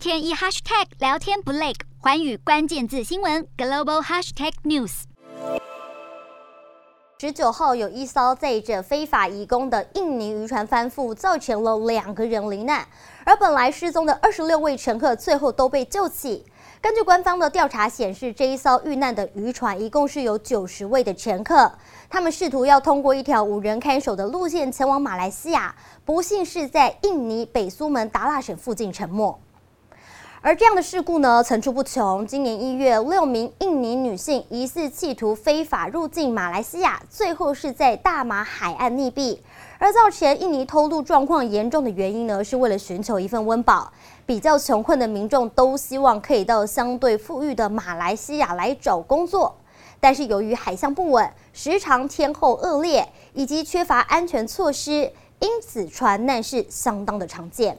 [0.00, 5.02] 天一 hashtag 聊天不累，寰宇关键字新闻 global hashtag news。
[7.18, 12.88] 十九号有一艘载着非法移工的印尼渔船翻覆，造成了两个人罹难，
[13.24, 16.46] 而本来失踪的二十六位乘客最后都被救起。
[16.80, 21.70] 根据官方的调查显示，这一艘遇难的渔船一共是有九十位的乘客，
[22.08, 25.76] 他们试图要通过一条无人看守的路线前往马来西亚，
[26.06, 29.38] 不幸是在印尼北苏门答腊省附近沉没。
[30.42, 32.26] 而这样的事故呢，层出不穷。
[32.26, 39.36] 今年一月，六名印尼女性疑似企图非法入境马来西亚，最后是在大马海岸溺毙。
[39.78, 43.92] 而造成印尼偷渡状况严重的原因呢，是为了寻求一份温饱。
[44.24, 49.54] 比较穷困的民众都希望可以到相对富裕的马来西亚来找工作，
[50.00, 57.76] 但是由于海象不稳、时常天候恶劣以及缺乏安全措施，因此船难是相当的常见。